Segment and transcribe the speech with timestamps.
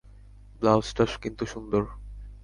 [0.61, 1.83] ব্লাউজটা কিন্তু সুন্দর।